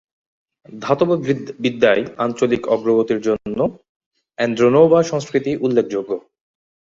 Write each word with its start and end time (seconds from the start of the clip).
ধাতববিদ্যায় 0.79 2.03
আঞ্চলিক 2.17 2.63
অগ্রগতির 2.67 3.19
জন্য 3.21 3.59
অ্যান্দ্রোনোভো 4.37 4.99
সংস্কৃতি 5.03 5.51
উল্লেখযোগ্য। 5.61 6.11